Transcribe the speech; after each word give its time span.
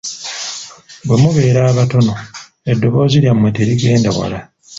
Bwe 1.05 1.15
mubeera 1.21 1.59
abatono 1.71 2.13
eddoboozi 2.71 3.15
lyammwe 3.23 3.49
terigenda 3.57 4.09
wala. 4.17 4.39